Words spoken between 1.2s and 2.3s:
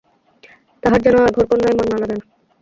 আর ঘরকন্নায় মন লাগে না।